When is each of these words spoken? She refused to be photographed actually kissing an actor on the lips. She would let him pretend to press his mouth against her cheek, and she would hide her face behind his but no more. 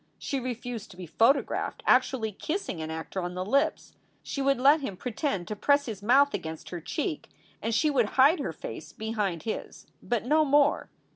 She 0.17 0.39
refused 0.39 0.89
to 0.89 0.97
be 0.97 1.05
photographed 1.05 1.83
actually 1.85 2.31
kissing 2.31 2.81
an 2.81 2.89
actor 2.89 3.21
on 3.21 3.35
the 3.35 3.45
lips. 3.45 3.93
She 4.23 4.41
would 4.41 4.57
let 4.59 4.81
him 4.81 4.97
pretend 4.97 5.47
to 5.47 5.55
press 5.55 5.85
his 5.85 6.01
mouth 6.01 6.33
against 6.33 6.69
her 6.71 6.81
cheek, 6.81 7.29
and 7.61 7.71
she 7.71 7.91
would 7.91 8.05
hide 8.17 8.39
her 8.39 8.51
face 8.51 8.93
behind 8.93 9.43
his 9.43 9.85
but 10.01 10.25
no 10.25 10.43
more. 10.43 10.89